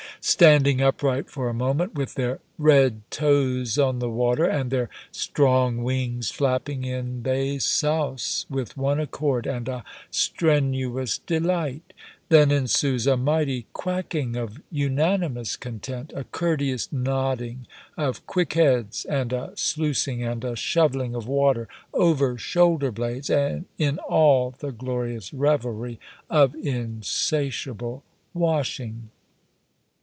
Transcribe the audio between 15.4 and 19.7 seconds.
content, a courteous nodding of quick heads, and a